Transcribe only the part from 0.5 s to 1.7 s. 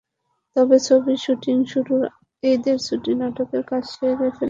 তবে ছবির শুটিং